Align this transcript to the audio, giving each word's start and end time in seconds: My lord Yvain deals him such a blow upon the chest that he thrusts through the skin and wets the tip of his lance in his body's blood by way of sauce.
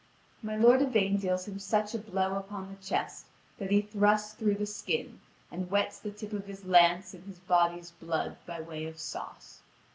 My 0.41 0.55
lord 0.55 0.81
Yvain 0.81 1.17
deals 1.17 1.47
him 1.47 1.59
such 1.59 1.93
a 1.93 1.99
blow 1.99 2.35
upon 2.35 2.69
the 2.69 2.83
chest 2.83 3.27
that 3.59 3.69
he 3.69 3.83
thrusts 3.83 4.33
through 4.33 4.55
the 4.55 4.65
skin 4.65 5.19
and 5.51 5.69
wets 5.69 5.99
the 5.99 6.09
tip 6.09 6.33
of 6.33 6.47
his 6.47 6.65
lance 6.65 7.13
in 7.13 7.21
his 7.21 7.37
body's 7.37 7.91
blood 7.91 8.37
by 8.47 8.61
way 8.61 8.87
of 8.87 8.97
sauce. 8.99 9.61